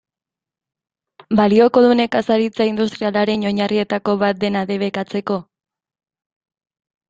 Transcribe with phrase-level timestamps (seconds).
[1.39, 5.41] Balioko du nekazaritza industrialaren oinarrietako bat dena debekatzeko?